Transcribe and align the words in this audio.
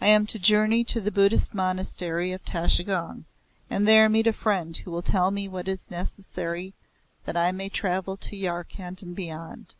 I 0.00 0.06
am 0.06 0.26
to 0.28 0.38
journey 0.38 0.82
to 0.84 0.98
the 0.98 1.10
Buddhist 1.10 1.52
Monastery 1.52 2.32
of 2.32 2.42
Tashigong, 2.42 3.24
and 3.68 3.86
there 3.86 4.08
meet 4.08 4.26
a 4.26 4.32
friend 4.32 4.74
who 4.74 4.90
will 4.90 5.02
tell 5.02 5.30
me 5.30 5.46
what 5.46 5.68
is 5.68 5.90
necessary 5.90 6.72
that 7.26 7.36
I 7.36 7.52
may 7.52 7.68
travel 7.68 8.16
to 8.16 8.34
Yarkhand 8.34 9.02
and 9.02 9.14
beyond. 9.14 9.74